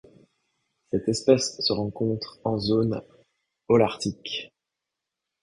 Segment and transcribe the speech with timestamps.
[0.89, 3.03] Cette espèce se rencontre en zone
[3.67, 4.51] holarctique.